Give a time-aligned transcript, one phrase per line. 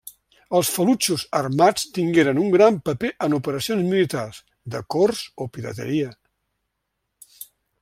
[0.59, 4.41] Els falutxos armats tingueren un gran paper en operacions militars,
[4.77, 6.11] de cors o pirateria.